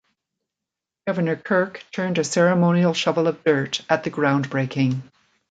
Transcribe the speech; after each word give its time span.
Governor 1.05 1.35
Kirk 1.35 1.85
turned 1.91 2.17
a 2.17 2.23
ceremonial 2.23 2.95
shovel 2.95 3.27
of 3.27 3.43
dirt 3.43 3.85
at 3.87 4.03
the 4.03 4.09
groundbreaking. 4.09 5.03